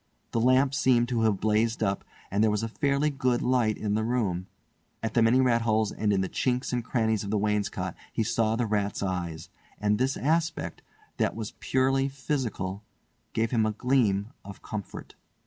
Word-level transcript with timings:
The 0.31 0.39
lamp 0.41 0.73
seemed 0.73 1.07
to 1.09 1.21
have 1.21 1.39
blazed 1.39 1.83
up, 1.83 2.03
and 2.31 2.43
there 2.43 2.49
was 2.49 2.63
a 2.63 2.67
fairly 2.67 3.11
good 3.11 3.43
light 3.43 3.77
in 3.77 3.93
the 3.93 4.03
room. 4.03 4.47
At 5.03 5.13
the 5.13 5.21
many 5.21 5.39
rat 5.41 5.61
holes 5.61 5.91
and 5.91 6.11
in 6.11 6.21
the 6.21 6.27
chinks 6.27 6.73
and 6.73 6.83
crannies 6.83 7.23
of 7.23 7.29
the 7.29 7.37
wainscot 7.37 7.93
he 8.11 8.23
saw 8.23 8.55
the 8.55 8.65
rats' 8.65 9.03
eyes; 9.03 9.49
and 9.79 9.99
this 9.99 10.17
aspect, 10.17 10.81
that 11.17 11.35
was 11.35 11.53
purely 11.59 12.09
physical, 12.09 12.81
gave 13.33 13.51
him 13.51 13.63
a 13.63 13.73
gleam 13.73 14.33
of 14.43 14.63
comfort. 14.63 15.13